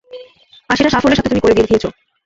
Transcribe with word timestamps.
আর 0.69 0.75
সেটা 0.77 0.93
সাফল্যের 0.93 1.17
সাথে 1.17 1.31
তুমি 1.31 1.43
করে 1.43 1.59
দেখিয়েছো। 1.59 1.89